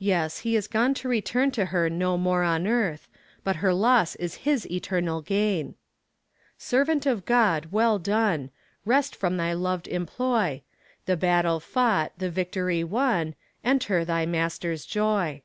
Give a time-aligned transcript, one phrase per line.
[0.00, 3.06] Yes, he is gone to return to her no more on earth,
[3.44, 5.76] but her loss is his eternal gain.
[6.58, 8.50] Servant of God well done!
[8.84, 10.62] Rest from thy loved employ;
[11.06, 15.42] The battle fought, the victory won, Enter thy Master's joy.